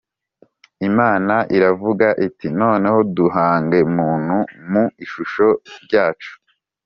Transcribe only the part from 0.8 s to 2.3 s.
"Imana iravuga